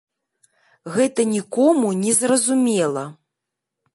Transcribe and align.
Гэта 0.95 1.25
нікому 1.33 1.87
не 2.03 2.13
зразумела. 2.21 3.03